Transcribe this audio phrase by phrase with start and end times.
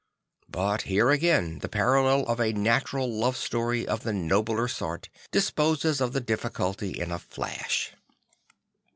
[0.49, 6.01] But here again the parallel of a natural love story of the nobler sort disposes
[6.01, 7.93] of the difficulty in a flash.